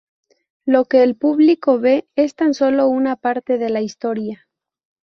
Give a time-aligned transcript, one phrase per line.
[0.65, 4.47] Lo que el público ve es tan solo una parte de la historia.